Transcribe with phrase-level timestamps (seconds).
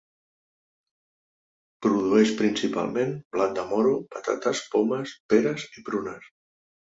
[1.85, 6.27] Produeix principalment blat de moro, patates, pomes, peres i prunes.